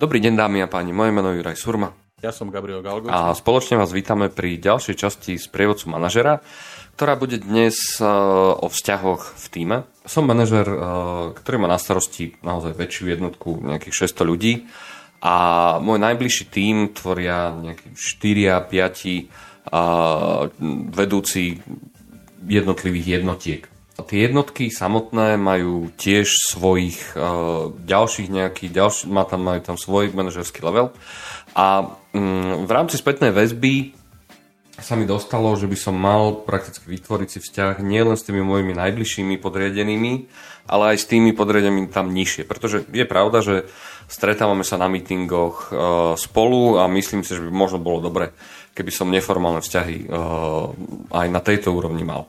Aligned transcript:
Dobrý 0.00 0.16
deň 0.16 0.32
dámy 0.32 0.64
a 0.64 0.66
páni, 0.72 0.96
moje 0.96 1.12
meno 1.12 1.28
je 1.28 1.44
Juraj 1.44 1.60
Surma. 1.60 1.92
Ja 2.24 2.32
som 2.32 2.48
Gabriel 2.48 2.80
Galgo. 2.80 3.12
A 3.12 3.36
spoločne 3.36 3.76
vás 3.76 3.92
vítame 3.92 4.32
pri 4.32 4.56
ďalšej 4.56 4.96
časti 4.96 5.36
z 5.36 5.44
prievodcu 5.52 5.92
manažera, 5.92 6.40
ktorá 6.96 7.20
bude 7.20 7.36
dnes 7.36 8.00
o 8.00 8.64
vzťahoch 8.64 9.36
v 9.36 9.46
týme. 9.52 9.84
Som 10.08 10.24
manažer, 10.24 10.64
ktorý 11.36 11.56
má 11.60 11.68
na 11.68 11.76
starosti 11.76 12.32
naozaj 12.40 12.80
väčšiu 12.80 13.12
jednotku, 13.12 13.60
nejakých 13.60 14.08
600 14.08 14.24
ľudí 14.24 14.64
a 15.20 15.36
môj 15.84 16.00
najbližší 16.00 16.48
tím 16.48 16.96
tvoria 16.96 17.52
nejakí 17.52 17.92
4 17.92 18.56
5 18.72 20.96
vedúci 20.96 21.60
jednotlivých 22.48 23.20
jednotiek. 23.20 23.68
Tie 24.06 24.28
jednotky 24.28 24.70
samotné 24.70 25.40
majú 25.40 25.90
tiež 25.96 26.54
svojich 26.54 27.16
uh, 27.16 27.72
ďalších 27.74 28.28
nejakých, 28.30 28.70
ďalší, 28.70 29.02
má 29.10 29.26
tam, 29.26 29.44
majú 29.44 29.60
tam 29.60 29.76
svoj 29.76 30.14
manažerský 30.14 30.62
level. 30.62 30.92
A 31.56 31.96
um, 32.14 32.64
v 32.64 32.70
rámci 32.70 33.00
spätnej 33.00 33.34
väzby 33.34 33.96
sa 34.80 34.96
mi 34.96 35.04
dostalo, 35.04 35.52
že 35.60 35.68
by 35.68 35.76
som 35.76 35.92
mal 35.92 36.40
prakticky 36.46 36.88
vytvoriť 36.88 37.28
si 37.28 37.38
vzťah 37.44 37.84
nielen 37.84 38.16
s 38.16 38.24
tými 38.24 38.40
mojimi 38.40 38.72
najbližšími 38.72 39.36
podriadenými, 39.36 40.12
ale 40.72 40.96
aj 40.96 41.04
s 41.04 41.08
tými 41.10 41.36
podriadenými 41.36 41.92
tam 41.92 42.14
nižšie. 42.14 42.48
Pretože 42.48 42.88
je 42.88 43.04
pravda, 43.04 43.44
že 43.44 43.54
stretávame 44.08 44.64
sa 44.64 44.80
na 44.80 44.88
mítingoch 44.88 45.56
uh, 45.68 45.74
spolu 46.16 46.80
a 46.80 46.88
myslím 46.88 47.22
si, 47.22 47.36
že 47.36 47.44
by 47.44 47.52
možno 47.52 47.76
bolo 47.76 48.00
dobre, 48.00 48.32
keby 48.72 48.90
som 48.90 49.12
neformálne 49.12 49.60
vzťahy 49.60 50.08
uh, 50.08 50.72
aj 51.12 51.26
na 51.28 51.40
tejto 51.44 51.76
úrovni 51.76 52.02
mal. 52.06 52.24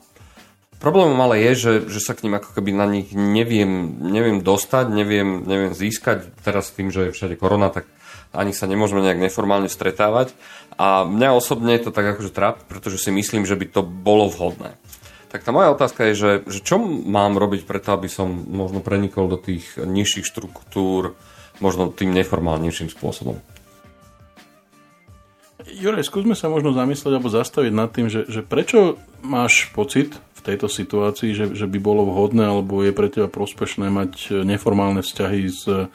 Problémom 0.82 1.14
ale 1.22 1.38
je, 1.38 1.52
že, 1.54 1.72
že 1.86 2.02
sa 2.02 2.18
k 2.18 2.26
ním 2.26 2.42
ako 2.42 2.58
keby 2.58 2.74
na 2.74 2.90
nich 2.90 3.14
neviem, 3.14 4.02
neviem 4.02 4.42
dostať, 4.42 4.90
neviem, 4.90 5.46
neviem 5.46 5.78
získať. 5.78 6.34
Teraz 6.42 6.74
tým, 6.74 6.90
že 6.90 7.06
je 7.06 7.14
všade 7.14 7.38
korona, 7.38 7.70
tak 7.70 7.86
ani 8.34 8.50
sa 8.50 8.66
nemôžeme 8.66 8.98
nejak 8.98 9.22
neformálne 9.22 9.70
stretávať. 9.70 10.34
A 10.74 11.06
mňa 11.06 11.38
osobne 11.38 11.78
to 11.78 11.94
tak 11.94 12.18
akože 12.18 12.34
trápi, 12.34 12.66
pretože 12.66 12.98
si 12.98 13.14
myslím, 13.14 13.46
že 13.46 13.54
by 13.54 13.66
to 13.70 13.86
bolo 13.86 14.26
vhodné. 14.26 14.74
Tak 15.30 15.46
tá 15.46 15.54
moja 15.54 15.70
otázka 15.70 16.10
je, 16.10 16.14
že, 16.18 16.30
že 16.50 16.60
čo 16.66 16.82
mám 16.82 17.38
robiť 17.38 17.62
preto, 17.62 17.94
aby 17.94 18.10
som 18.10 18.28
možno 18.28 18.82
prenikol 18.82 19.30
do 19.30 19.38
tých 19.38 19.78
nižších 19.78 20.26
štruktúr, 20.26 21.14
možno 21.62 21.94
tým 21.94 22.10
neformálnejším 22.10 22.90
spôsobom. 22.90 23.38
Juraj, 25.68 26.06
skúsme 26.06 26.34
sa 26.34 26.50
možno 26.50 26.74
zamyslieť 26.74 27.12
alebo 27.18 27.30
zastaviť 27.30 27.72
nad 27.72 27.90
tým, 27.94 28.10
že, 28.10 28.26
že 28.26 28.42
prečo 28.42 28.98
máš 29.22 29.70
pocit, 29.70 30.18
tejto 30.42 30.66
situácii, 30.66 31.30
že, 31.32 31.46
že 31.54 31.70
by 31.70 31.78
bolo 31.78 32.02
vhodné 32.02 32.50
alebo 32.50 32.82
je 32.82 32.90
pre 32.90 33.06
teba 33.06 33.30
prospešné 33.30 33.88
mať 33.88 34.42
neformálne 34.42 35.00
vzťahy 35.00 35.42
s 35.46 35.64
uh, 35.70 35.86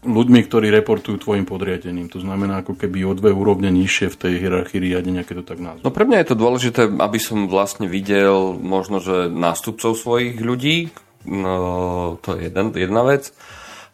ľuďmi, 0.00 0.40
ktorí 0.48 0.68
reportujú 0.74 1.22
tvojim 1.22 1.46
podriadením. 1.46 2.10
To 2.10 2.18
znamená 2.18 2.66
ako 2.66 2.74
keby 2.74 3.06
o 3.06 3.14
dve 3.14 3.30
úrovne 3.30 3.70
nižšie 3.70 4.10
v 4.10 4.16
tej 4.18 4.32
hierarchii 4.42 4.80
riadenia, 4.82 5.22
keď 5.22 5.44
to 5.44 5.48
tak 5.54 5.58
nazvem. 5.62 5.84
No 5.86 5.94
pre 5.94 6.04
mňa 6.08 6.18
je 6.20 6.28
to 6.28 6.36
dôležité, 6.36 6.82
aby 6.90 7.18
som 7.22 7.46
vlastne 7.46 7.86
videl 7.86 8.58
možno, 8.58 8.98
že 8.98 9.30
nástupcov 9.30 9.94
svojich 9.94 10.40
ľudí, 10.42 10.90
no, 11.28 12.18
to 12.24 12.36
je 12.36 12.50
jeden, 12.50 12.74
jedna 12.74 13.02
vec. 13.06 13.30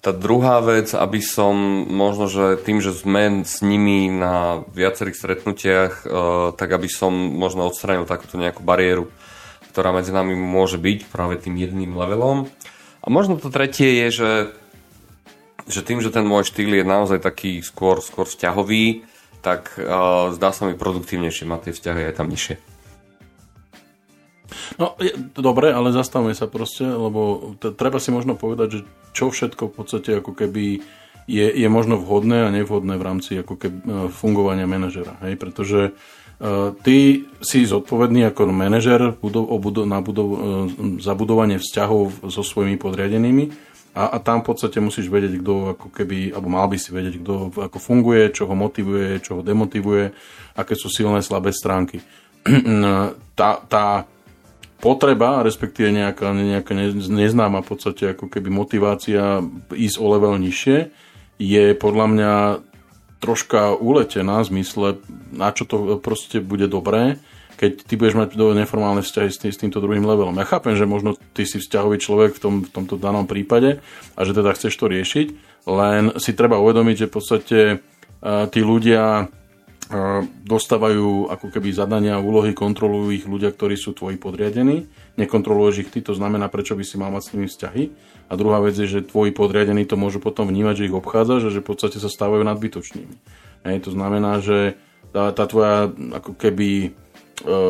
Tá 0.07 0.15
druhá 0.15 0.63
vec, 0.63 0.95
aby 0.95 1.19
som 1.19 1.83
možno, 1.91 2.31
že 2.31 2.63
tým, 2.63 2.79
že 2.79 2.95
sme 2.95 3.43
s 3.43 3.59
nimi 3.59 4.07
na 4.07 4.63
viacerých 4.71 5.19
stretnutiach, 5.19 6.07
e, 6.07 6.15
tak 6.55 6.79
aby 6.79 6.87
som 6.87 7.11
možno 7.11 7.67
odstranil 7.67 8.07
takúto 8.07 8.39
nejakú 8.39 8.63
bariéru, 8.63 9.11
ktorá 9.75 9.91
medzi 9.91 10.15
nami 10.15 10.39
môže 10.39 10.79
byť 10.79 11.11
práve 11.11 11.43
tým 11.43 11.59
jedným 11.59 11.99
levelom. 11.99 12.47
A 13.03 13.11
možno 13.11 13.35
to 13.35 13.51
tretie 13.51 14.07
je, 14.07 14.09
že, 14.15 14.33
že 15.67 15.83
tým, 15.83 15.99
že 15.99 16.15
ten 16.15 16.23
môj 16.23 16.55
štýl 16.55 16.71
je 16.79 16.87
naozaj 16.87 17.19
taký 17.19 17.59
skôr, 17.67 17.99
skôr 17.99 18.31
vzťahový, 18.31 19.03
tak 19.43 19.75
uh, 19.75 20.31
zdá 20.39 20.55
sa 20.55 20.71
mi 20.71 20.79
produktívnejšie 20.79 21.51
mať 21.51 21.61
tie 21.67 21.73
vzťahy 21.75 22.03
aj 22.11 22.15
tam 22.15 22.31
nižšie. 22.31 22.76
No, 24.79 24.95
je, 25.03 25.13
dobre, 25.35 25.75
ale 25.75 25.91
zastavme 25.91 26.33
sa 26.33 26.47
proste, 26.47 26.87
lebo 26.87 27.55
t- 27.59 27.75
treba 27.75 27.99
si 27.99 28.15
možno 28.15 28.39
povedať, 28.39 28.69
že 28.69 28.81
čo 29.11 29.33
všetko 29.33 29.71
v 29.71 29.75
podstate 29.75 30.11
ako 30.23 30.33
keby 30.37 30.85
je, 31.27 31.47
je 31.51 31.69
možno 31.69 31.99
vhodné 31.99 32.47
a 32.47 32.55
nevhodné 32.55 32.95
v 32.95 33.07
rámci 33.07 33.43
ako 33.43 33.59
keby 33.59 33.79
e, 33.83 33.85
fungovania 34.15 34.71
manažera. 34.71 35.19
Hej? 35.27 35.35
Pretože 35.43 35.81
uh, 35.91 36.71
ty 36.87 37.27
si 37.43 37.67
zodpovedný 37.67 38.31
ako 38.31 38.55
manažer 38.55 39.19
budov, 39.19 39.51
budov, 39.59 39.85
na 39.91 39.99
budov, 39.99 40.29
uh, 40.31 40.39
zabudovanie 41.03 41.59
vzťahov 41.59 42.31
so 42.31 42.43
svojimi 42.47 42.79
podriadenými 42.79 43.51
a, 43.97 44.13
a 44.13 44.17
tam 44.21 44.45
v 44.45 44.53
podstate 44.53 44.77
musíš 44.79 45.09
vedieť, 45.09 45.41
kto 45.41 45.55
ako 45.73 45.89
keby, 45.89 46.37
alebo 46.37 46.53
mal 46.53 46.69
by 46.69 46.77
si 46.77 46.93
vedieť, 46.93 47.25
kto 47.25 47.35
ako 47.57 47.79
funguje, 47.81 48.29
čo 48.29 48.45
ho 48.45 48.53
motivuje, 48.53 49.25
čo 49.25 49.41
ho 49.41 49.43
demotivuje, 49.43 50.13
aké 50.53 50.77
sú 50.77 50.93
silné, 50.93 51.25
slabé 51.25 51.49
stránky. 51.49 52.05
tá, 53.41 53.51
tá 53.65 54.05
potreba, 54.81 55.41
respektíve 55.41 55.89
nejaká, 55.93 56.33
nejaká 56.33 56.73
neznáma 57.09 57.65
v 57.65 57.69
podstate 57.69 58.13
ako 58.13 58.29
keby 58.29 58.49
motivácia 58.53 59.41
ísť 59.73 59.97
o 59.97 60.07
level 60.13 60.37
nižšie, 60.37 60.93
je 61.37 61.65
podľa 61.77 62.07
mňa 62.13 62.33
troška 63.21 63.73
uletená 63.77 64.45
v 64.45 64.49
zmysle, 64.53 64.89
na 65.33 65.53
čo 65.53 65.65
to 65.65 65.97
proste 66.01 66.45
bude 66.45 66.69
dobré, 66.69 67.17
keď 67.57 67.89
ty 67.89 67.97
budeš 67.97 68.17
mať 68.21 68.37
neformálne 68.37 69.01
vzťahy 69.01 69.31
s, 69.33 69.41
tým, 69.41 69.53
s 69.53 69.61
týmto 69.61 69.81
druhým 69.81 70.05
levelom. 70.05 70.37
Ja 70.37 70.45
chápem, 70.45 70.77
že 70.77 70.85
možno 70.85 71.17
ty 71.33 71.49
si 71.49 71.57
vzťahový 71.57 71.97
človek 71.97 72.37
v, 72.37 72.41
tom, 72.41 72.55
v 72.69 72.71
tomto 72.71 73.01
danom 73.01 73.25
prípade 73.25 73.81
a 74.13 74.21
že 74.29 74.37
teda 74.37 74.53
chceš 74.53 74.77
to 74.77 74.93
riešiť, 74.93 75.27
len 75.65 76.13
si 76.21 76.37
treba 76.37 76.61
uvedomiť, 76.61 76.97
že 77.01 77.09
v 77.09 77.15
podstate 77.17 77.59
uh, 77.81 78.45
tí 78.53 78.61
ľudia 78.61 79.33
dostávajú 80.43 81.31
ako 81.31 81.47
keby 81.55 81.71
zadania 81.71 82.19
úlohy, 82.19 82.51
kontrolujú 82.59 83.15
ich 83.15 83.27
ľudia, 83.27 83.55
ktorí 83.55 83.79
sú 83.79 83.95
tvoji 83.95 84.19
podriadení, 84.19 84.91
nekontroluješ 85.15 85.87
ich 85.87 85.91
ty, 85.95 86.03
to 86.03 86.11
znamená, 86.11 86.51
prečo 86.51 86.75
by 86.75 86.83
si 86.83 86.99
mal 86.99 87.15
mať 87.15 87.23
s 87.23 87.33
nimi 87.35 87.47
vzťahy. 87.47 87.83
A 88.27 88.33
druhá 88.35 88.59
vec 88.59 88.75
je, 88.75 88.91
že 88.91 89.07
tvoji 89.07 89.31
podriadení 89.31 89.87
to 89.87 89.95
môžu 89.95 90.19
potom 90.19 90.51
vnímať, 90.51 90.75
že 90.83 90.87
ich 90.91 90.97
obchádzaš 90.99 91.43
a 91.47 91.55
že 91.55 91.63
v 91.63 91.69
podstate 91.71 92.03
sa 92.03 92.11
stávajú 92.11 92.43
nadbytočnými. 92.43 93.15
Hej, 93.63 93.87
to 93.87 93.91
znamená, 93.95 94.43
že 94.43 94.75
tá, 95.15 95.31
tá 95.31 95.47
tvoja 95.47 95.95
ako 95.95 96.35
keby 96.35 96.69
e, 96.83 96.89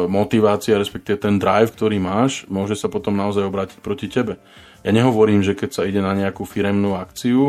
motivácia, 0.09 0.81
respektíve 0.81 1.21
ten 1.21 1.37
drive, 1.37 1.77
ktorý 1.77 2.00
máš, 2.00 2.48
môže 2.48 2.81
sa 2.81 2.88
potom 2.88 3.12
naozaj 3.12 3.44
obrátiť 3.44 3.78
proti 3.84 4.09
tebe. 4.09 4.41
Ja 4.86 4.94
nehovorím, 4.94 5.42
že 5.42 5.58
keď 5.58 5.70
sa 5.74 5.82
ide 5.82 5.98
na 5.98 6.14
nejakú 6.14 6.47
firemnú 6.47 6.94
akciu 6.94 7.42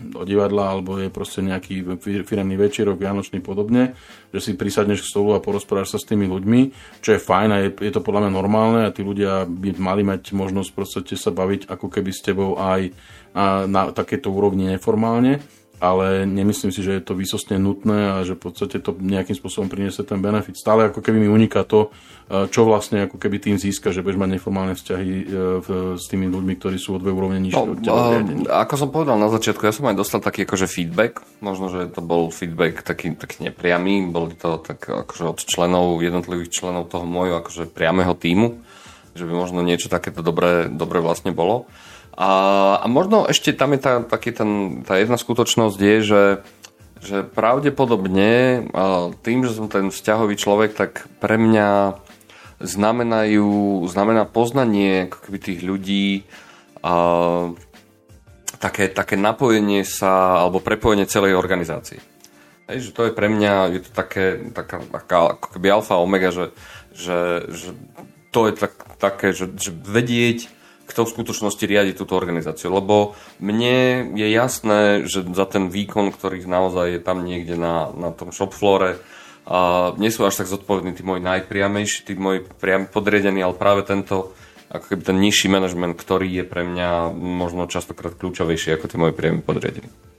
do 0.00 0.20
divadla 0.24 0.72
alebo 0.72 0.96
je 0.96 1.12
proste 1.12 1.44
nejaký 1.44 2.00
firemný 2.24 2.56
večerok, 2.56 2.96
vianočný 2.96 3.44
podobne, 3.44 3.92
že 4.32 4.40
si 4.40 4.50
prisadneš 4.56 5.04
k 5.04 5.10
stolu 5.12 5.36
a 5.36 5.44
porozprávaš 5.44 5.92
sa 5.92 5.98
s 6.00 6.08
tými 6.08 6.24
ľuďmi, 6.24 6.60
čo 7.04 7.12
je 7.12 7.20
fajn 7.20 7.48
a 7.52 7.58
je, 7.68 7.70
je 7.84 7.92
to 7.92 8.00
podľa 8.00 8.24
mňa 8.24 8.32
normálne 8.32 8.80
a 8.88 8.94
tí 8.96 9.04
ľudia 9.04 9.44
by 9.44 9.76
mali 9.76 10.08
mať 10.08 10.32
možnosť 10.32 10.70
proste 10.72 11.20
sa 11.20 11.28
baviť 11.28 11.68
ako 11.68 11.86
keby 11.92 12.10
s 12.16 12.24
tebou 12.24 12.56
aj 12.56 12.96
na 13.68 13.92
takéto 13.92 14.32
úrovni 14.32 14.72
neformálne 14.72 15.59
ale 15.80 16.28
nemyslím 16.28 16.76
si, 16.76 16.84
že 16.84 17.00
je 17.00 17.02
to 17.02 17.16
výsostne 17.16 17.56
nutné 17.56 18.12
a 18.12 18.16
že 18.20 18.36
v 18.36 18.52
podstate 18.52 18.84
to 18.84 18.92
nejakým 19.00 19.32
spôsobom 19.32 19.72
priniesie 19.72 20.04
ten 20.04 20.20
benefit. 20.20 20.60
Stále 20.60 20.92
ako 20.92 21.00
keby 21.00 21.24
mi 21.24 21.28
uniká 21.32 21.64
to, 21.64 21.88
e, 22.28 22.52
čo 22.52 22.68
vlastne 22.68 23.08
ako 23.08 23.16
keby 23.16 23.40
tým 23.40 23.56
získa, 23.56 23.88
že 23.88 24.04
budeš 24.04 24.20
mať 24.20 24.36
neformálne 24.36 24.76
vzťahy 24.76 25.08
e, 25.08 25.24
s 25.96 26.04
tými 26.04 26.28
ľuďmi, 26.28 26.60
ktorí 26.60 26.76
sú 26.76 26.94
o 26.94 27.02
dve 27.02 27.16
úrovne 27.16 27.40
nižšie 27.40 27.64
no, 27.64 27.72
od 27.72 27.80
Ako 28.44 28.74
som 28.76 28.92
povedal 28.92 29.16
na 29.16 29.32
začiatku, 29.32 29.64
ja 29.64 29.72
som 29.72 29.88
aj 29.88 29.96
dostal 29.96 30.20
taký 30.20 30.44
akože 30.44 30.68
feedback, 30.68 31.24
možno, 31.40 31.72
že 31.72 31.88
to 31.88 32.04
bol 32.04 32.28
feedback 32.28 32.84
taký, 32.84 33.16
taký 33.16 33.48
nepriamy, 33.48 34.04
boli 34.12 34.36
to 34.36 34.60
tak 34.60 34.84
akože 34.84 35.24
od 35.32 35.40
členov, 35.48 36.04
jednotlivých 36.04 36.52
členov 36.52 36.92
toho 36.92 37.08
môjho 37.08 37.40
akože 37.40 37.72
priamého 37.72 38.12
týmu, 38.12 38.60
že 39.16 39.24
by 39.24 39.32
možno 39.32 39.64
niečo 39.64 39.88
takéto 39.88 40.20
dobré, 40.20 40.68
dobré 40.68 41.00
vlastne 41.00 41.32
bolo. 41.32 41.64
A, 42.16 42.30
a 42.82 42.86
možno 42.90 43.24
ešte 43.28 43.54
tam 43.54 43.72
je 43.74 43.80
tá, 43.80 43.92
taký 44.02 44.34
ten, 44.34 44.82
tá 44.82 44.98
jedna 44.98 45.16
skutočnosť 45.16 45.78
je, 45.78 45.96
že, 46.02 46.24
že 47.00 47.16
pravdepodobne 47.22 48.66
tým, 49.24 49.38
že 49.46 49.56
som 49.56 49.70
ten 49.70 49.88
vzťahový 49.88 50.34
človek, 50.34 50.74
tak 50.76 51.06
pre 51.22 51.38
mňa 51.38 51.96
znamenajú, 52.60 53.88
znamená 53.88 54.28
poznanie 54.28 55.08
keby 55.08 55.38
tých 55.40 55.60
ľudí 55.64 56.28
a, 56.84 57.56
také, 58.60 58.92
také 58.92 59.16
napojenie 59.16 59.82
sa 59.88 60.44
alebo 60.44 60.60
prepojenie 60.60 61.08
celej 61.08 61.40
organizácie. 61.40 62.04
Hej, 62.68 62.92
že 62.92 62.94
to 62.94 63.08
je 63.08 63.16
pre 63.16 63.32
mňa 63.32 63.52
je 63.74 63.80
to 63.82 63.90
také, 63.96 64.52
taká, 64.52 64.84
taká 64.84 65.34
ako 65.34 65.46
keby 65.56 65.66
alfa 65.72 65.96
omega, 65.98 66.30
že, 66.30 66.52
že, 66.92 67.48
že 67.48 67.74
to 68.30 68.46
je 68.46 68.52
tak, 68.54 68.72
také, 69.00 69.32
že, 69.32 69.50
že 69.56 69.72
vedieť 69.72 70.59
kto 70.90 71.06
v 71.06 71.14
skutočnosti 71.14 71.62
riadi 71.62 71.94
túto 71.94 72.18
organizáciu. 72.18 72.74
Lebo 72.74 73.14
mne 73.38 74.10
je 74.18 74.28
jasné, 74.34 75.06
že 75.06 75.22
za 75.30 75.46
ten 75.46 75.70
výkon, 75.70 76.10
ktorý 76.10 76.42
naozaj 76.42 76.98
je 76.98 77.00
tam 77.00 77.22
niekde 77.22 77.54
na, 77.54 77.94
na 77.94 78.10
tom 78.10 78.34
shop 78.34 78.50
floore, 78.50 78.98
a 79.50 79.90
nie 79.96 80.12
sú 80.12 80.22
až 80.22 80.44
tak 80.44 80.52
zodpovední 80.52 80.94
tí 80.94 81.02
moji 81.02 81.24
najpriamejší, 81.24 82.06
tí 82.06 82.14
moji 82.14 82.44
priam 82.60 82.86
podriadení, 82.86 83.42
ale 83.42 83.56
práve 83.56 83.82
tento 83.82 84.36
ako 84.70 84.86
keby 84.86 85.02
ten 85.02 85.18
nižší 85.18 85.50
manažment, 85.50 85.98
ktorý 85.98 86.30
je 86.30 86.44
pre 86.46 86.62
mňa 86.62 87.10
možno 87.18 87.66
častokrát 87.66 88.14
kľúčovejší 88.14 88.78
ako 88.78 88.86
tí 88.86 88.96
moji 89.00 89.10
priami 89.10 89.42
podriadení. 89.42 90.09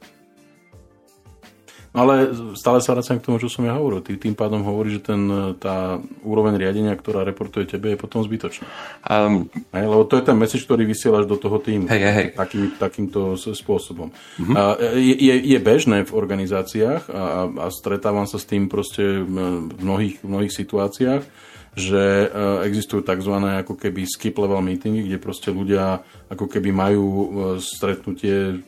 Ale 1.92 2.32
stále 2.56 2.80
sa 2.80 2.96
vracam 2.96 3.20
k 3.20 3.26
tomu, 3.28 3.36
čo 3.36 3.52
som 3.52 3.68
ja 3.68 3.76
hovoril. 3.76 4.00
Ty 4.00 4.16
tým 4.16 4.32
pádom 4.32 4.64
hovorí, 4.64 4.96
že 4.96 5.04
ten, 5.04 5.28
tá 5.60 6.00
úroveň 6.24 6.56
riadenia, 6.56 6.96
ktorá 6.96 7.28
reportuje 7.28 7.68
tebe, 7.68 7.92
je 7.92 8.00
potom 8.00 8.24
zbytočná. 8.24 8.64
Um, 9.04 9.52
hej, 9.76 9.86
lebo 9.92 10.08
to 10.08 10.16
je 10.16 10.24
ten 10.24 10.40
message, 10.40 10.64
ktorý 10.64 10.88
vysielaš 10.88 11.28
do 11.28 11.36
toho 11.36 11.60
týmu. 11.60 11.92
Hej, 11.92 12.02
hej. 12.08 12.28
Takým, 12.32 12.80
takýmto 12.80 13.36
spôsobom. 13.36 14.08
Uh-huh. 14.08 14.56
A 14.56 14.80
je, 14.96 15.36
je 15.36 15.60
bežné 15.60 16.08
v 16.08 16.16
organizáciách 16.16 17.12
a, 17.12 17.24
a 17.52 17.66
stretávam 17.68 18.24
sa 18.24 18.40
s 18.40 18.48
tým 18.48 18.72
proste 18.72 19.28
v 19.28 19.76
mnohých, 19.84 20.24
v 20.24 20.28
mnohých 20.32 20.54
situáciách, 20.56 21.51
že 21.72 22.28
e, 22.28 22.28
existujú 22.68 23.00
tzv. 23.00 23.32
ako 23.64 23.80
keby 23.80 24.04
skip 24.04 24.36
level 24.36 24.60
meetingy, 24.60 25.08
kde 25.08 25.24
proste 25.24 25.56
ľudia 25.56 26.04
ako 26.28 26.52
keby 26.52 26.70
majú 26.76 27.06
e, 27.08 27.26
stretnutie, 27.64 28.60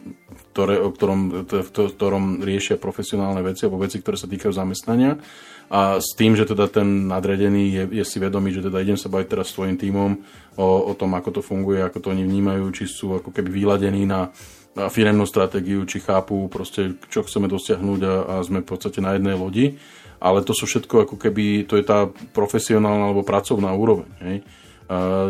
ktoré, 0.56 0.80
o 0.80 0.88
ktorom, 0.88 1.44
v 1.44 1.70
ktorom 1.70 2.40
riešia 2.40 2.80
profesionálne 2.80 3.44
veci 3.44 3.68
alebo 3.68 3.84
veci, 3.84 4.00
ktoré 4.00 4.16
sa 4.16 4.32
týkajú 4.32 4.54
zamestnania 4.56 5.20
a 5.74 5.98
s 5.98 6.16
tým, 6.16 6.38
že 6.38 6.46
teda 6.46 6.70
ten 6.70 7.10
nadredený 7.10 7.64
je, 7.74 7.84
je 7.98 8.06
si 8.06 8.22
vedomý, 8.22 8.54
že 8.54 8.62
teda 8.62 8.84
idem 8.84 9.00
sa 9.00 9.10
baviť 9.10 9.28
teraz 9.28 9.52
s 9.52 9.56
tvojim 9.58 9.74
tímom 9.80 10.12
o, 10.60 10.68
o 10.92 10.94
tom, 10.94 11.18
ako 11.18 11.40
to 11.40 11.42
funguje, 11.42 11.82
ako 11.82 11.98
to 11.98 12.08
oni 12.14 12.24
vnímajú, 12.24 12.66
či 12.72 12.86
sú 12.86 13.18
ako 13.18 13.34
keby 13.34 13.50
vyladení 13.50 14.06
na, 14.06 14.30
na 14.78 14.88
firemnú 14.88 15.26
stratégiu, 15.26 15.84
či 15.90 16.04
chápu 16.04 16.46
proste, 16.52 17.00
čo 17.08 17.26
chceme 17.26 17.50
dosiahnuť 17.50 18.00
a, 18.06 18.14
a 18.22 18.36
sme 18.46 18.62
v 18.62 18.70
podstate 18.70 19.00
na 19.00 19.16
jednej 19.18 19.34
lodi 19.34 19.76
ale 20.24 20.40
to 20.48 20.56
sú 20.56 20.64
všetko 20.64 21.04
ako 21.04 21.16
keby, 21.20 21.68
to 21.68 21.76
je 21.76 21.84
tá 21.84 22.08
profesionálna 22.32 23.12
alebo 23.12 23.28
pracovná 23.28 23.76
úroveň. 23.76 24.08
Hej. 24.24 24.38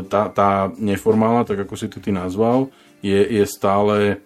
Tá, 0.06 0.30
tá 0.30 0.69
neformálna, 0.78 1.50
tak 1.50 1.66
ako 1.66 1.74
si 1.74 1.90
to 1.90 1.98
ty 1.98 2.13
nazval, 2.13 2.69
je, 3.01 3.18
je 3.18 3.44
stále 3.50 4.22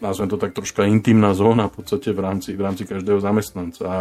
nazvem 0.00 0.28
to 0.28 0.36
tak 0.36 0.52
troška 0.52 0.84
intimná 0.84 1.32
zóna 1.32 1.72
v 1.72 1.80
podstate 1.80 2.12
v 2.12 2.20
rámci, 2.20 2.52
v 2.52 2.60
rámci 2.60 2.82
každého 2.84 3.20
zamestnanca. 3.24 3.84
A 3.86 3.98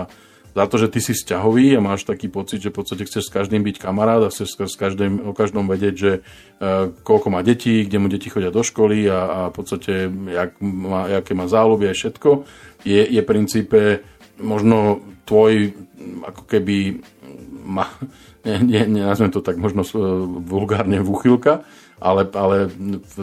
za 0.55 0.71
to, 0.71 0.79
že 0.79 0.87
ty 0.87 1.03
si 1.03 1.11
vzťahový 1.11 1.75
a 1.75 1.83
máš 1.83 2.07
taký 2.07 2.31
pocit, 2.31 2.63
že 2.63 2.71
v 2.71 2.79
podstate 2.79 3.03
chceš 3.03 3.27
s 3.27 3.33
každým 3.33 3.59
byť 3.59 3.75
kamarát 3.75 4.23
a 4.23 4.31
chceš 4.31 4.55
s 4.55 4.79
každým, 4.79 5.19
o 5.27 5.35
každom 5.35 5.67
vedieť, 5.67 5.95
že 5.99 6.11
uh, 6.23 6.95
koľko 7.03 7.27
má 7.27 7.43
detí, 7.43 7.83
kde 7.83 7.99
mu 7.99 8.07
deti 8.07 8.31
chodia 8.31 8.55
do 8.55 8.63
školy 8.63 9.03
a, 9.11 9.19
a 9.19 9.39
v 9.51 9.53
podstate 9.53 10.07
jak 10.31 10.55
má, 10.63 11.11
aké 11.11 11.35
má 11.35 11.51
záľuby 11.51 11.91
a 11.91 11.93
všetko, 11.95 12.47
je, 12.87 13.03
je 13.03 13.21
princípe 13.27 13.99
možno 14.39 15.01
tvoj 15.25 15.73
ako 16.25 16.43
keby 16.45 17.01
ma, 17.65 17.89
ne, 18.47 18.61
ne, 18.61 18.81
nenazvem 18.85 19.33
to 19.33 19.41
tak 19.41 19.57
možno 19.57 19.81
vulgárne 20.45 21.01
vúchylka, 21.01 21.65
ale, 21.99 22.27
ale 22.35 22.69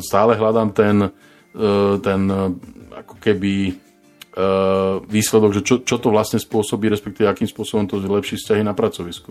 stále 0.00 0.34
hľadám 0.34 0.72
ten, 0.72 0.96
e, 1.54 1.70
ten 2.00 2.20
ako 2.92 3.14
keby 3.20 3.54
e, 3.68 3.72
výsledok, 5.06 5.50
že 5.60 5.62
čo, 5.62 5.74
čo 5.84 5.96
to 6.00 6.08
vlastne 6.08 6.40
spôsobí, 6.40 6.88
respektíve 6.88 7.28
akým 7.28 7.48
spôsobom 7.48 7.84
to 7.86 8.00
zlepší 8.00 8.40
vzťahy 8.40 8.62
na 8.64 8.72
pracovisku. 8.72 9.28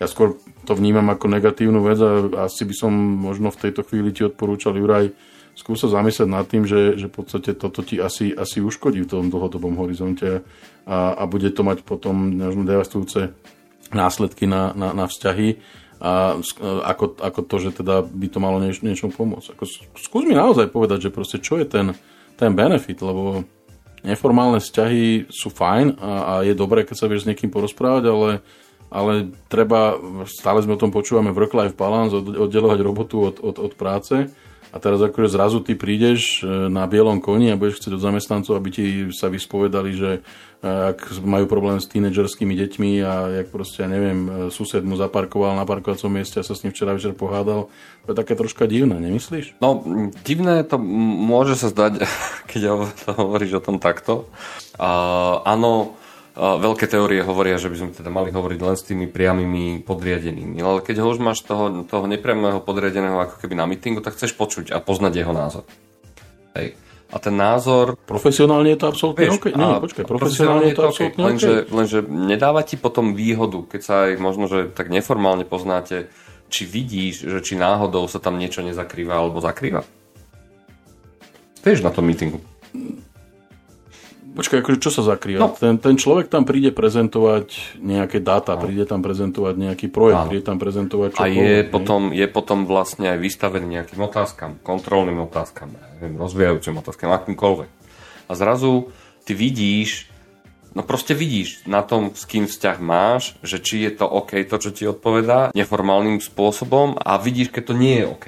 Ja 0.00 0.08
skôr 0.08 0.40
to 0.64 0.72
vnímam 0.72 1.06
ako 1.12 1.28
negatívnu 1.28 1.84
vec 1.84 2.00
a 2.00 2.48
asi 2.48 2.64
by 2.64 2.74
som 2.74 2.92
možno 2.96 3.52
v 3.52 3.60
tejto 3.68 3.84
chvíli 3.84 4.10
ti 4.10 4.24
odporúčal, 4.24 4.74
Juraj, 4.74 5.12
skúsa 5.52 5.88
zamyslieť 5.88 6.28
nad 6.28 6.48
tým, 6.48 6.64
že, 6.64 6.96
že 6.96 7.12
v 7.12 7.14
podstate 7.14 7.52
toto 7.52 7.84
ti 7.84 8.00
asi, 8.00 8.32
asi 8.32 8.64
uškodí 8.64 9.04
v 9.04 9.10
tom 9.10 9.28
dlhodobom 9.28 9.76
horizonte 9.76 10.40
a, 10.86 11.14
a 11.14 11.22
bude 11.30 11.50
to 11.54 11.62
mať 11.62 11.86
potom 11.86 12.34
devastujúce 12.66 13.34
následky 13.92 14.48
na, 14.48 14.72
na, 14.72 14.96
na 14.96 15.06
vzťahy 15.06 15.60
a 16.02 16.34
ako, 16.82 17.14
ako 17.22 17.40
to, 17.46 17.56
že 17.62 17.70
teda 17.78 18.02
by 18.02 18.26
to 18.26 18.42
malo 18.42 18.58
nieč, 18.58 18.82
niečom 18.82 19.14
pomôcť. 19.14 19.54
Ako, 19.54 19.64
skús 19.94 20.26
mi 20.26 20.34
naozaj 20.34 20.74
povedať, 20.74 21.06
že 21.06 21.14
proste 21.14 21.38
čo 21.38 21.62
je 21.62 21.66
ten, 21.70 21.94
ten 22.34 22.50
benefit, 22.58 22.98
lebo 22.98 23.46
neformálne 24.02 24.58
vzťahy 24.58 25.30
sú 25.30 25.54
fajn 25.54 26.02
a, 26.02 26.10
a 26.10 26.32
je 26.42 26.58
dobré, 26.58 26.82
keď 26.82 26.96
sa 26.98 27.06
vieš 27.06 27.22
s 27.22 27.28
niekým 27.30 27.54
porozprávať, 27.54 28.10
ale, 28.10 28.30
ale 28.90 29.30
treba, 29.46 29.94
stále 30.26 30.58
sme 30.66 30.74
o 30.74 30.82
tom 30.82 30.90
počúvame 30.90 31.30
work-life 31.30 31.78
balance, 31.78 32.10
oddelovať 32.18 32.78
robotu 32.82 33.22
od, 33.22 33.38
od, 33.38 33.62
od 33.62 33.72
práce 33.78 34.26
a 34.72 34.76
teraz 34.80 35.04
akože 35.04 35.28
zrazu 35.28 35.60
ty 35.60 35.76
prídeš 35.76 36.40
e, 36.40 36.72
na 36.72 36.88
bielom 36.88 37.20
koni 37.20 37.52
a 37.52 37.60
budeš 37.60 37.84
chcieť 37.84 38.00
od 38.00 38.04
zamestnancov, 38.08 38.56
aby 38.56 38.68
ti 38.72 38.84
sa 39.12 39.28
vyspovedali, 39.28 39.90
že 39.92 40.10
e, 40.16 40.20
ak 40.64 41.20
majú 41.20 41.44
problém 41.44 41.76
s 41.76 41.92
tínedžerskými 41.92 42.56
deťmi 42.56 42.90
a 43.04 43.44
jak 43.44 43.52
proste, 43.52 43.84
ja 43.84 43.88
neviem, 43.92 44.18
e, 44.24 44.30
sused 44.48 44.80
mu 44.80 44.96
zaparkoval 44.96 45.60
na 45.60 45.68
parkovacom 45.68 46.08
mieste 46.08 46.40
a 46.40 46.46
sa 46.46 46.56
s 46.56 46.64
ním 46.64 46.72
včera 46.72 46.96
večer 46.96 47.12
pohádal, 47.12 47.68
to 48.08 48.16
je 48.16 48.16
také 48.16 48.32
troška 48.32 48.64
divné, 48.64 48.96
nemyslíš? 48.96 49.60
No, 49.60 49.84
divné 50.24 50.64
to 50.64 50.80
môže 50.80 51.60
sa 51.60 51.68
zdať, 51.68 52.08
keď 52.50 52.88
hovoríš 53.12 53.60
o 53.60 53.64
tom 53.64 53.76
takto. 53.76 54.24
Uh, 54.80 55.44
áno, 55.44 56.00
veľké 56.36 56.88
teórie 56.88 57.20
hovoria, 57.20 57.60
že 57.60 57.68
by 57.68 57.76
sme 57.76 57.90
teda 57.92 58.08
mali 58.08 58.32
hovoriť 58.32 58.60
len 58.64 58.76
s 58.76 58.86
tými 58.88 59.06
priamými 59.08 59.84
podriadenými. 59.84 60.56
Ale 60.64 60.80
keď 60.80 61.04
ho 61.04 61.12
už 61.12 61.20
máš 61.20 61.44
toho, 61.44 61.84
toho 61.84 62.08
nepriamého 62.08 62.64
podriadeného 62.64 63.20
ako 63.20 63.36
keby 63.36 63.54
na 63.56 63.68
mítingu, 63.68 64.00
tak 64.00 64.16
chceš 64.16 64.32
počuť 64.32 64.72
a 64.72 64.80
poznať 64.80 65.12
jeho 65.12 65.32
názor. 65.36 65.68
Hej. 66.56 66.76
A 67.12 67.20
ten 67.20 67.36
názor... 67.36 68.00
Profesionálne 68.08 68.72
je 68.72 68.80
to 68.80 68.88
absolútne 68.88 69.28
vieš, 69.28 69.36
OK. 69.36 69.52
Nie, 69.52 69.76
počkaj, 69.84 70.04
profesionálne 70.08 70.72
je 70.72 70.76
to 70.80 70.84
absolútne 70.88 71.20
OK. 71.20 71.28
Lenže, 71.28 71.52
lenže 71.68 71.98
nedáva 72.08 72.64
ti 72.64 72.80
potom 72.80 73.12
výhodu, 73.12 73.68
keď 73.68 73.80
sa 73.84 73.94
aj 74.08 74.12
možno, 74.16 74.48
že 74.48 74.72
tak 74.72 74.88
neformálne 74.88 75.44
poznáte, 75.44 76.08
či 76.48 76.64
vidíš, 76.64 77.28
že 77.28 77.38
či 77.44 77.60
náhodou 77.60 78.08
sa 78.08 78.16
tam 78.16 78.40
niečo 78.40 78.64
nezakrýva 78.64 79.20
alebo 79.20 79.44
zakrýva. 79.44 79.84
Vieš 81.60 81.84
na 81.84 81.92
tom 81.92 82.08
mítingu. 82.08 82.40
Počkaj, 84.32 84.64
akože 84.64 84.78
čo 84.80 84.88
sa 84.88 85.02
zakrýva? 85.04 85.44
No. 85.44 85.52
Ten, 85.52 85.76
ten 85.76 86.00
človek 86.00 86.32
tam 86.32 86.48
príde 86.48 86.72
prezentovať 86.72 87.76
nejaké 87.84 88.24
dáta, 88.24 88.56
no. 88.56 88.64
príde 88.64 88.88
tam 88.88 89.04
prezentovať 89.04 89.54
nejaký 89.60 89.92
projekt, 89.92 90.24
Áno. 90.24 90.28
príde 90.32 90.44
tam 90.48 90.56
prezentovať 90.56 91.10
čo 91.12 91.20
A 91.20 91.28
je 91.28 91.60
potom, 91.68 92.16
je 92.16 92.26
potom 92.32 92.64
vlastne 92.64 93.12
aj 93.12 93.18
vystavený 93.20 93.68
nejakým 93.76 94.00
otázkam, 94.00 94.56
kontrolným 94.64 95.20
otázkam, 95.28 95.76
neviem, 96.00 96.16
rozvíjajúcim 96.16 96.80
otázkam, 96.80 97.12
akýmkoľvek. 97.12 97.70
A 98.28 98.32
zrazu 98.32 98.88
ty 99.28 99.36
vidíš, 99.36 100.08
no 100.72 100.80
proste 100.80 101.12
vidíš 101.12 101.68
na 101.68 101.84
tom, 101.84 102.16
s 102.16 102.24
kým 102.24 102.48
vzťah 102.48 102.76
máš, 102.80 103.36
že 103.44 103.60
či 103.60 103.84
je 103.84 104.00
to 104.00 104.08
OK, 104.08 104.40
to, 104.48 104.56
čo 104.56 104.70
ti 104.72 104.88
odpovedá, 104.88 105.52
neformálnym 105.52 106.24
spôsobom 106.24 106.96
a 106.96 107.20
vidíš, 107.20 107.52
keď 107.52 107.62
to 107.68 107.74
nie 107.76 108.00
je 108.00 108.06
OK. 108.08 108.26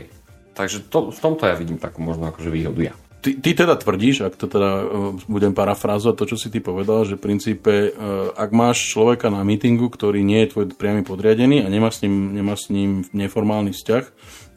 Takže 0.52 0.84
to, 0.86 1.08
v 1.10 1.18
tomto 1.18 1.48
ja 1.48 1.56
vidím 1.56 1.80
takú 1.80 2.04
možno 2.04 2.28
akože 2.28 2.52
výhodu 2.52 2.92
ja. 2.92 2.94
Ty, 3.24 3.40
ty 3.40 3.56
teda 3.56 3.80
tvrdíš, 3.80 4.20
ak 4.28 4.36
to 4.36 4.44
teda 4.44 4.70
uh, 4.84 5.16
budem 5.32 5.56
parafrázovať 5.56 6.12
to, 6.12 6.24
čo 6.28 6.36
si 6.36 6.52
ty 6.52 6.60
povedal, 6.60 7.08
že 7.08 7.16
v 7.16 7.24
princípe, 7.24 7.88
uh, 7.88 8.36
ak 8.36 8.52
máš 8.52 8.92
človeka 8.92 9.32
na 9.32 9.40
mítingu, 9.40 9.88
ktorý 9.88 10.20
nie 10.20 10.44
je 10.44 10.52
tvoj 10.52 10.76
priamy 10.76 11.08
podriadený 11.08 11.64
a 11.64 11.72
nemá 11.72 11.88
s 11.88 12.04
ním, 12.04 12.36
nemá 12.36 12.52
s 12.52 12.68
ním 12.68 13.00
neformálny 13.16 13.72
vzťah, 13.72 14.04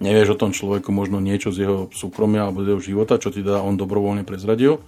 nevieš 0.04 0.36
o 0.36 0.40
tom 0.44 0.52
človeku 0.52 0.92
možno 0.92 1.24
niečo 1.24 1.56
z 1.56 1.64
jeho 1.64 1.88
súkromia 1.96 2.44
alebo 2.44 2.68
z 2.68 2.76
jeho 2.76 2.82
života, 2.84 3.16
čo 3.16 3.32
ti 3.32 3.40
teda 3.40 3.64
on 3.64 3.80
dobrovoľne 3.80 4.28
prezradil, 4.28 4.84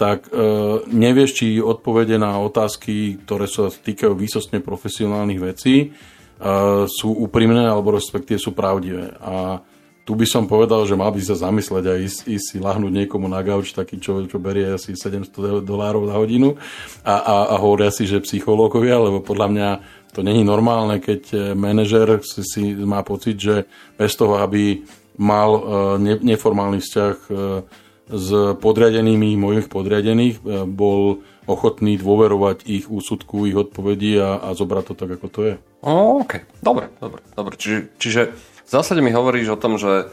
tak 0.00 0.32
uh, 0.32 0.80
nevieš, 0.88 1.44
či 1.44 1.60
odpovede 1.60 2.16
na 2.16 2.40
otázky, 2.40 3.20
ktoré 3.20 3.44
sa 3.44 3.68
týkajú 3.68 4.16
výsostne 4.16 4.64
profesionálnych 4.64 5.40
vecí, 5.44 5.92
uh, 5.92 6.88
sú 6.88 7.12
úprimné 7.20 7.68
alebo 7.68 7.92
respektíve 7.92 8.40
sú 8.40 8.56
pravdivé. 8.56 9.12
A 9.20 9.60
tu 10.04 10.16
by 10.16 10.26
som 10.26 10.48
povedal, 10.50 10.82
že 10.88 10.98
mal 10.98 11.12
by 11.12 11.22
sa 11.22 11.36
zamysleť 11.38 11.84
a 11.86 11.94
ísť, 12.00 12.20
ísť 12.26 12.46
si 12.50 12.56
lahnúť 12.58 12.92
niekomu 13.04 13.30
na 13.30 13.44
gauč, 13.44 13.76
taký, 13.76 14.00
čo, 14.00 14.24
čo 14.26 14.40
berie 14.40 14.74
asi 14.74 14.96
700 14.96 15.62
dolárov 15.62 16.08
za 16.08 16.16
hodinu 16.18 16.56
a, 17.04 17.14
a, 17.14 17.34
a 17.52 17.56
hovoria 17.60 17.92
si, 17.92 18.08
že 18.08 18.24
psychológovia, 18.24 18.98
lebo 18.98 19.22
podľa 19.22 19.48
mňa 19.52 19.68
to 20.10 20.26
není 20.26 20.42
normálne, 20.42 20.98
keď 20.98 21.22
e, 21.30 21.36
manažer 21.54 22.18
si, 22.26 22.42
si 22.42 22.62
má 22.74 23.06
pocit, 23.06 23.38
že 23.38 23.70
bez 23.94 24.18
toho, 24.18 24.42
aby 24.42 24.82
mal 25.20 25.50
uh, 25.52 25.62
ne, 26.00 26.16
neformálny 26.16 26.80
vzťah 26.80 27.16
uh, 27.28 27.60
s 28.08 28.28
podriadenými 28.56 29.36
mojich 29.36 29.68
podriadených, 29.68 30.40
bol 30.66 31.20
ochotný 31.46 31.98
dôverovať 31.98 32.66
ich 32.66 32.86
úsudku, 32.86 33.46
ich 33.46 33.54
odpovedí 33.54 34.18
a, 34.18 34.38
a 34.38 34.48
zobrať 34.54 34.84
to 34.90 34.94
tak, 34.98 35.10
ako 35.18 35.26
to 35.30 35.40
je. 35.46 35.54
OK, 35.86 36.32
dobre, 36.62 36.90
dobre, 36.98 37.20
dobre. 37.34 37.54
Čiže, 37.58 37.78
čiže 37.98 38.22
v 38.70 38.78
zásade 38.78 39.02
mi 39.02 39.10
hovoríš 39.10 39.50
o 39.50 39.58
tom, 39.58 39.82
že, 39.82 40.06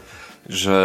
že 0.50 0.78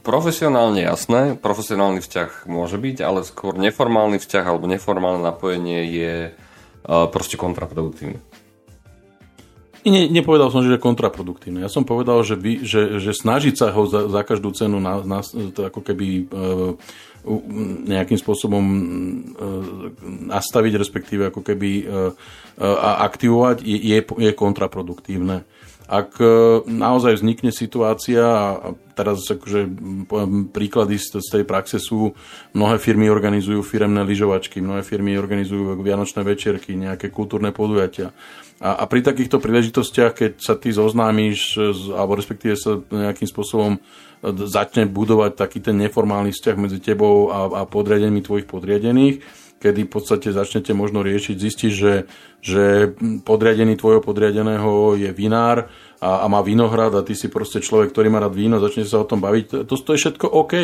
profesionálne 0.00 0.80
jasné, 0.80 1.36
profesionálny 1.36 2.00
vzťah 2.00 2.48
môže 2.48 2.80
byť, 2.80 2.96
ale 3.04 3.28
skôr 3.28 3.60
neformálny 3.60 4.16
vzťah 4.16 4.44
alebo 4.48 4.64
neformálne 4.64 5.20
napojenie 5.20 5.84
je 5.92 6.14
uh, 6.32 7.06
proste 7.12 7.36
kontraproduktívne. 7.36 8.24
Ne, 9.84 10.06
nepovedal 10.08 10.48
som, 10.48 10.64
že 10.64 10.78
je 10.78 10.80
kontraproduktívne. 10.80 11.60
Ja 11.60 11.68
som 11.68 11.84
povedal, 11.84 12.24
že, 12.24 12.40
by, 12.40 12.64
že, 12.64 13.02
že 13.02 13.12
snažiť 13.12 13.54
sa 13.58 13.68
ho 13.74 13.84
za, 13.84 14.08
za 14.08 14.22
každú 14.24 14.54
cenu 14.56 14.80
na, 14.80 15.04
na, 15.04 15.20
to 15.26 15.68
ako 15.68 15.84
keby 15.84 16.24
uh, 16.32 16.72
nejakým 17.84 18.16
spôsobom 18.16 18.64
uh, 18.64 19.92
nastaviť, 20.08 20.72
respektíve 20.80 21.28
ako 21.28 21.44
keby 21.44 21.70
uh, 21.84 22.16
aktivovať, 23.04 23.60
je, 23.60 24.00
je 24.00 24.30
kontraproduktívne. 24.32 25.44
Ak 25.88 26.10
e, 26.18 26.26
naozaj 26.68 27.18
vznikne 27.18 27.50
situácia, 27.50 28.22
a 28.22 28.76
teraz 28.92 29.24
akože 29.26 29.66
príklady 30.52 31.00
z 31.00 31.22
tej 31.22 31.44
praxe 31.48 31.80
sú, 31.82 32.12
mnohé 32.52 32.76
firmy 32.78 33.08
organizujú 33.08 33.64
firemné 33.64 34.04
lyžovačky, 34.04 34.60
mnohé 34.62 34.84
firmy 34.84 35.16
organizujú 35.16 35.80
vianočné 35.80 36.22
večierky, 36.22 36.76
nejaké 36.76 37.08
kultúrne 37.08 37.50
podujatia. 37.50 38.14
A, 38.62 38.82
a 38.82 38.84
pri 38.86 39.02
takýchto 39.02 39.42
príležitostiach, 39.42 40.12
keď 40.14 40.32
sa 40.38 40.54
ty 40.54 40.70
zoznámiš, 40.70 41.58
alebo 41.92 42.14
respektíve 42.14 42.54
sa 42.54 42.78
nejakým 42.78 43.26
spôsobom 43.26 43.76
e, 43.76 43.78
začne 44.46 44.86
budovať 44.86 45.34
taký 45.34 45.58
ten 45.58 45.76
neformálny 45.82 46.30
vzťah 46.30 46.56
medzi 46.56 46.78
tebou 46.78 47.30
a, 47.34 47.50
a 47.50 47.62
podriadenými 47.66 48.22
tvojich 48.22 48.46
podriadených, 48.46 49.42
kedy 49.62 49.86
v 49.86 49.92
podstate 49.94 50.34
začnete 50.34 50.74
možno 50.74 51.06
riešiť, 51.06 51.36
zistíš, 51.38 51.74
že, 51.78 51.94
že 52.42 52.64
podriadený 53.22 53.78
tvojho 53.78 54.02
podriadeného 54.02 54.98
je 54.98 55.14
vinár 55.14 55.70
a, 56.02 56.22
a 56.22 56.26
má 56.26 56.42
vinohrad 56.42 56.90
a 56.98 57.06
ty 57.06 57.14
si 57.14 57.30
proste 57.30 57.62
človek, 57.62 57.94
ktorý 57.94 58.10
má 58.10 58.18
rád 58.18 58.34
víno, 58.34 58.58
začnete 58.58 58.90
sa 58.90 58.98
o 58.98 59.06
tom 59.06 59.22
baviť. 59.22 59.62
To, 59.70 59.74
to 59.78 59.90
je 59.94 60.02
všetko 60.02 60.26
OK. 60.26 60.54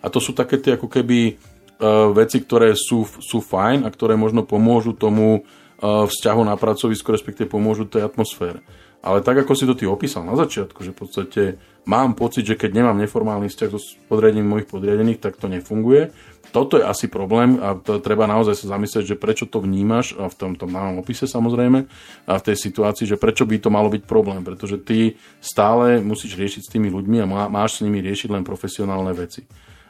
A 0.00 0.06
to 0.08 0.18
sú 0.24 0.32
také 0.32 0.56
tie 0.56 0.80
ako 0.80 0.88
keby 0.88 1.36
uh, 1.36 2.08
veci, 2.16 2.40
ktoré 2.40 2.72
sú, 2.72 3.04
sú 3.04 3.44
fajn 3.44 3.84
a 3.84 3.92
ktoré 3.92 4.16
možno 4.16 4.48
pomôžu 4.48 4.96
tomu 4.96 5.44
uh, 5.44 6.08
vzťahu 6.08 6.42
na 6.48 6.56
pracovisku, 6.56 7.12
respektíve 7.12 7.52
pomôžu 7.52 7.84
tej 7.84 8.08
atmosfére. 8.08 8.64
Ale 9.06 9.22
tak, 9.22 9.46
ako 9.46 9.54
si 9.54 9.70
to 9.70 9.78
ty 9.78 9.86
opísal 9.86 10.26
na 10.26 10.34
začiatku, 10.34 10.82
že 10.82 10.90
v 10.90 10.98
podstate 10.98 11.42
mám 11.86 12.18
pocit, 12.18 12.42
že 12.42 12.58
keď 12.58 12.82
nemám 12.82 12.98
neformálny 12.98 13.46
vzťah 13.46 13.70
so 13.70 13.78
podriadením 14.10 14.50
mojich 14.50 14.66
podriadených, 14.66 15.22
tak 15.22 15.38
to 15.38 15.46
nefunguje 15.46 16.10
toto 16.56 16.78
je 16.78 16.84
asi 16.88 17.12
problém 17.12 17.58
a 17.60 17.76
to 17.76 17.98
treba 18.00 18.24
naozaj 18.24 18.56
sa 18.56 18.78
zamyslieť, 18.78 19.14
že 19.14 19.20
prečo 19.20 19.44
to 19.44 19.60
vnímaš 19.60 20.16
a 20.16 20.30
v 20.30 20.34
tom, 20.40 20.52
tom 20.56 20.70
malom 20.72 21.02
opise 21.02 21.28
samozrejme 21.28 21.84
a 22.24 22.32
v 22.40 22.46
tej 22.48 22.56
situácii, 22.56 23.04
že 23.04 23.20
prečo 23.20 23.44
by 23.44 23.60
to 23.60 23.68
malo 23.68 23.90
byť 23.90 24.02
problém, 24.08 24.40
pretože 24.40 24.80
ty 24.80 25.20
stále 25.42 26.00
musíš 26.00 26.38
riešiť 26.38 26.62
s 26.64 26.72
tými 26.72 26.88
ľuďmi 26.88 27.20
a 27.20 27.26
má, 27.28 27.42
máš 27.50 27.80
s 27.80 27.84
nimi 27.84 28.00
riešiť 28.00 28.32
len 28.32 28.40
profesionálne 28.46 29.12
veci. 29.12 29.44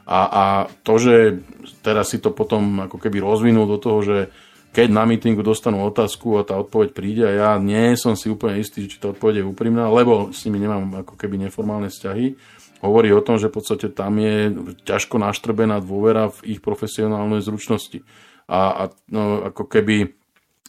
A, 0.07 0.19
a 0.27 0.43
to, 0.87 0.95
že 0.99 1.43
teraz 1.83 2.15
si 2.15 2.23
to 2.23 2.31
potom 2.31 2.87
ako 2.87 2.95
keby 2.95 3.19
rozvinul 3.19 3.67
do 3.67 3.79
toho, 3.79 3.99
že 4.03 4.17
keď 4.77 4.93
na 4.93 5.09
mítingu 5.09 5.41
dostanú 5.41 5.81
otázku 5.89 6.37
a 6.37 6.45
tá 6.45 6.53
odpoveď 6.53 6.89
príde 6.93 7.25
a 7.25 7.33
ja 7.33 7.51
nie 7.57 7.97
som 7.97 8.13
si 8.13 8.29
úplne 8.29 8.61
istý, 8.61 8.85
či 8.85 9.01
tá 9.01 9.09
odpoveď 9.09 9.41
je 9.41 9.49
úprimná, 9.49 9.89
lebo 9.89 10.29
s 10.29 10.45
nimi 10.45 10.61
nemám 10.61 11.01
ako 11.01 11.17
keby 11.17 11.49
neformálne 11.49 11.89
vzťahy, 11.89 12.37
hovorí 12.85 13.09
o 13.09 13.25
tom, 13.25 13.41
že 13.41 13.49
v 13.49 13.57
podstate 13.57 13.89
tam 13.89 14.21
je 14.21 14.53
ťažko 14.85 15.17
naštrbená 15.17 15.81
dôvera 15.81 16.29
v 16.29 16.53
ich 16.53 16.59
profesionálnej 16.61 17.41
zručnosti. 17.41 18.05
A, 18.45 18.59
a 18.69 18.83
no, 19.09 19.49
ako 19.49 19.65
keby 19.65 20.13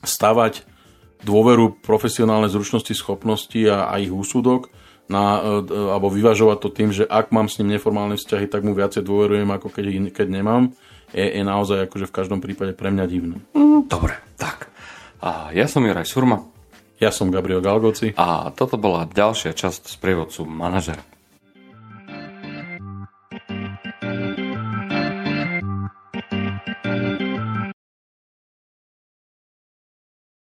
stavať 0.01 0.65
dôveru 1.21 1.85
profesionálnej 1.85 2.49
zručnosti, 2.49 2.97
schopnosti 2.97 3.61
a, 3.69 3.93
a 3.93 4.01
ich 4.01 4.09
úsudok 4.09 4.73
na, 5.09 5.41
e, 5.65 5.73
alebo 5.73 6.13
vyvažovať 6.13 6.59
to 6.61 6.69
tým, 6.69 6.91
že 6.93 7.05
ak 7.09 7.33
mám 7.33 7.49
s 7.49 7.57
ním 7.59 7.75
neformálne 7.75 8.21
vzťahy, 8.21 8.47
tak 8.47 8.63
mu 8.63 8.77
viacej 8.77 9.03
dôverujem, 9.03 9.49
ako 9.49 9.73
keď, 9.73 10.13
keď 10.13 10.29
nemám, 10.29 10.73
je, 11.17 11.25
je 11.25 11.43
naozaj 11.45 11.89
akože 11.89 12.07
v 12.07 12.17
každom 12.17 12.41
prípade 12.45 12.77
pre 12.77 12.93
mňa 12.93 13.05
divné. 13.09 13.41
Mm, 13.57 13.89
dobre, 13.89 14.21
tak. 14.37 14.69
A 15.25 15.51
ja 15.57 15.65
som 15.65 15.83
Juraj 15.83 16.07
Surma. 16.07 16.45
Ja 16.99 17.15
som 17.15 17.33
Gabriel 17.33 17.65
Galgoci. 17.65 18.13
A 18.19 18.51
toto 18.53 18.77
bola 18.77 19.07
ďalšia 19.09 19.55
časť 19.55 19.89
z 19.89 19.97
prievodcu 20.03 20.45
manažera. 20.45 21.03